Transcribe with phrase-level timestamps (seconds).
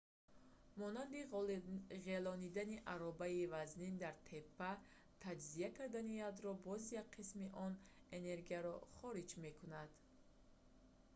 [0.81, 1.19] монанди
[2.13, 4.71] ғелондани аробаи вазнин дар теппа.
[5.25, 7.73] таҷзия кардани ядро ​​боз як қисми он
[8.17, 9.91] энергияро хориҷ мекунад